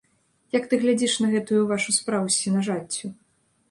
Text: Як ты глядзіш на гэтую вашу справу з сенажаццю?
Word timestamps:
Як 0.57 0.63
ты 0.71 0.79
глядзіш 0.85 1.13
на 1.25 1.31
гэтую 1.35 1.61
вашу 1.75 1.97
справу 2.01 2.25
з 2.37 2.43
сенажаццю? 2.43 3.17